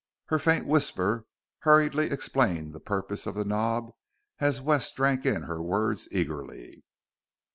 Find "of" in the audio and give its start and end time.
3.27-3.35